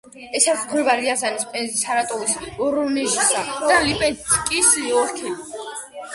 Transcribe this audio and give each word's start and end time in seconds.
ესაზღვრება 0.37 0.95
რიაზანის, 1.01 1.45
პენზის, 1.51 1.75
სარატოვის, 1.87 2.33
ვორონეჟისა 2.63 3.45
და 3.69 3.79
ლიპეცკის 3.85 4.73
ოლქები. 5.05 5.37